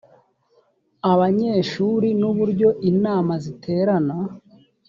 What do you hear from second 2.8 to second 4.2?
inama ziterana